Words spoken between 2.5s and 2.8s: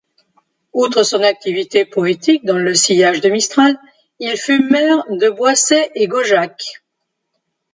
le